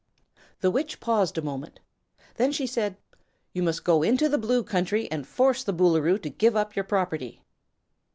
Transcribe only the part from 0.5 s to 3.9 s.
The Witch paused a moment. Then she said: "You must